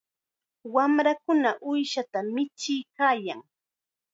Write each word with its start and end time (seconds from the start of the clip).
Wamrakuna 0.73 1.49
uushata 1.69 2.19
michiykaayan. 2.33 3.39